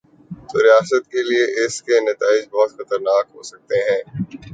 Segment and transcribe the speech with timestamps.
[0.49, 4.01] توریاست کے لیے اس کے نتائج بہت خطرناک ہو سکتے ہیں۔